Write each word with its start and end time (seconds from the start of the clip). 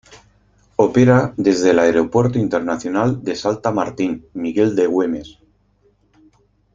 Opera 0.77 1.31
desde 1.37 1.69
el 1.69 1.77
Aeropuerto 1.77 2.39
Internacional 2.39 3.23
de 3.23 3.35
Salta 3.35 3.69
Martín 3.71 4.25
Miguel 4.33 4.75
de 4.75 4.87
Güemes. 4.87 5.37